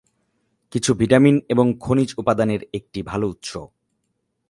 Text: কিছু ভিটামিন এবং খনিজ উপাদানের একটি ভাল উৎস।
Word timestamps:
কিছু 0.73 0.91
ভিটামিন 0.93 1.35
এবং 1.49 1.65
খনিজ 1.79 2.09
উপাদানের 2.17 2.61
একটি 2.73 2.99
ভাল 3.03 3.21
উৎস। 3.23 3.51